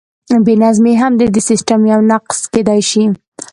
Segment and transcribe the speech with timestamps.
[0.45, 3.03] بې نظمي هم د دې سیسټم یو نقص کیدی شي.